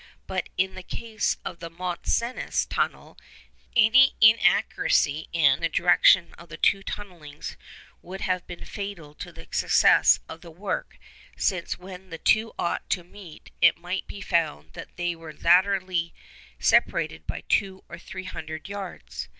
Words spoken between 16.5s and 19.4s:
separated by two or three hundred yards.